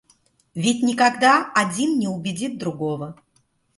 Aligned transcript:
Ведь 0.55 0.81
никогда 0.81 1.51
один 1.53 1.99
не 1.99 2.07
убедит 2.07 2.57
другого. 2.57 3.15